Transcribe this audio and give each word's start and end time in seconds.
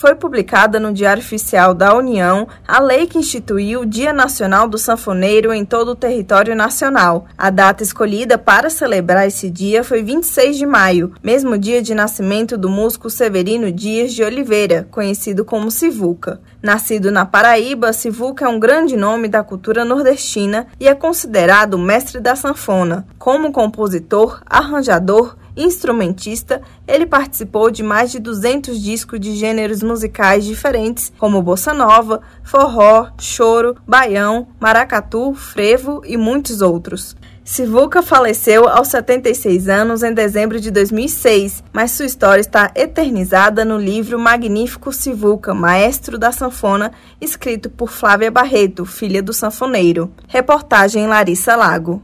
foi 0.00 0.14
publicada 0.14 0.80
no 0.80 0.94
Diário 0.94 1.22
Oficial 1.22 1.74
da 1.74 1.94
União 1.94 2.48
a 2.66 2.80
lei 2.80 3.06
que 3.06 3.18
instituiu 3.18 3.82
o 3.82 3.86
Dia 3.86 4.14
Nacional 4.14 4.66
do 4.66 4.78
Sanfoneiro 4.78 5.52
em 5.52 5.62
todo 5.62 5.90
o 5.90 5.94
território 5.94 6.56
nacional. 6.56 7.26
A 7.36 7.50
data 7.50 7.82
escolhida 7.82 8.38
para 8.38 8.70
celebrar 8.70 9.26
esse 9.26 9.50
dia 9.50 9.84
foi 9.84 10.02
26 10.02 10.56
de 10.56 10.64
maio, 10.64 11.12
mesmo 11.22 11.58
dia 11.58 11.82
de 11.82 11.94
nascimento 11.94 12.56
do 12.56 12.70
músico 12.70 13.10
Severino 13.10 13.70
Dias 13.70 14.14
de 14.14 14.22
Oliveira, 14.24 14.88
conhecido 14.90 15.44
como 15.44 15.70
Sivuca. 15.70 16.40
Nascido 16.62 17.10
na 17.10 17.26
Paraíba, 17.26 17.92
Sivuca 17.92 18.46
é 18.46 18.48
um 18.48 18.58
grande 18.58 18.96
nome 18.96 19.28
da 19.28 19.42
cultura 19.42 19.84
nordestina 19.84 20.66
e 20.80 20.88
é 20.88 20.94
considerado 20.94 21.78
mestre 21.78 22.20
da 22.20 22.34
sanfona. 22.34 23.06
Como 23.18 23.52
compositor, 23.52 24.40
arranjador, 24.46 25.36
instrumentista, 25.56 26.62
ele 26.86 27.06
participou 27.06 27.70
de 27.70 27.82
mais 27.82 28.10
de 28.10 28.18
200 28.18 28.80
discos 28.80 29.20
de 29.20 29.34
gêneros 29.34 29.82
musicais 29.82 30.44
diferentes, 30.44 31.12
como 31.18 31.42
bossa 31.42 31.72
nova, 31.72 32.20
forró, 32.42 33.10
choro, 33.18 33.76
baião, 33.86 34.48
maracatu, 34.58 35.34
frevo 35.34 36.02
e 36.04 36.16
muitos 36.16 36.60
outros. 36.60 37.16
Sivuca 37.50 38.00
faleceu 38.00 38.68
aos 38.68 38.86
76 38.88 39.68
anos 39.68 40.04
em 40.04 40.14
dezembro 40.14 40.60
de 40.60 40.70
2006, 40.70 41.64
mas 41.72 41.90
sua 41.90 42.06
história 42.06 42.40
está 42.40 42.70
eternizada 42.76 43.64
no 43.64 43.76
livro 43.76 44.20
Magnífico 44.20 44.92
Sivuca, 44.92 45.52
Maestro 45.52 46.16
da 46.16 46.30
Sanfona, 46.30 46.92
escrito 47.20 47.68
por 47.68 47.90
Flávia 47.90 48.30
Barreto, 48.30 48.86
filha 48.86 49.20
do 49.20 49.32
sanfoneiro. 49.32 50.12
Reportagem 50.28 51.08
Larissa 51.08 51.56
Lago. 51.56 52.00